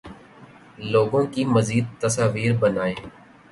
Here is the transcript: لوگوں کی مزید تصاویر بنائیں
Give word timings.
لوگوں 0.91 1.23
کی 1.25 1.45
مزید 1.45 1.85
تصاویر 2.01 2.57
بنائیں 2.57 2.95